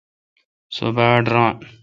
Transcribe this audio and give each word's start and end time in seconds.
سو 0.75 0.85
تہ 0.89 0.95
باڑ 0.95 1.21
ران۔ 1.33 1.55